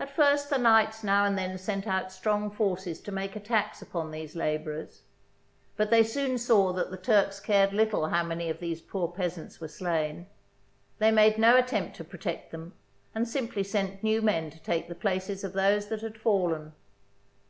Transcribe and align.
At 0.00 0.08
first 0.16 0.48
the 0.48 0.56
knights 0.56 1.04
now 1.04 1.26
and 1.26 1.36
then 1.36 1.58
sent 1.58 1.86
out 1.86 2.10
strong 2.10 2.50
forces 2.50 3.02
to 3.02 3.12
make 3.12 3.36
attacks 3.36 3.82
upon 3.82 4.10
these 4.10 4.34
labourers, 4.34 5.02
but 5.76 5.90
they 5.90 6.02
soon 6.02 6.38
saw 6.38 6.72
that 6.72 6.90
the 6.90 6.96
Turks 6.96 7.38
cared 7.38 7.74
little 7.74 8.08
how 8.08 8.24
many 8.24 8.48
of 8.48 8.60
these 8.60 8.80
poor 8.80 9.08
peasants 9.08 9.60
were 9.60 9.68
slain. 9.68 10.26
They 11.00 11.10
made 11.10 11.36
no 11.36 11.58
attempt 11.58 11.96
to 11.96 12.02
protect 12.04 12.50
them, 12.50 12.72
and 13.14 13.28
simply 13.28 13.62
sent 13.62 14.02
new 14.02 14.22
men 14.22 14.48
to 14.52 14.58
take 14.58 14.88
the 14.88 14.94
places 14.94 15.44
of 15.44 15.52
those 15.52 15.88
that 15.88 16.00
had 16.00 16.16
fallen. 16.16 16.72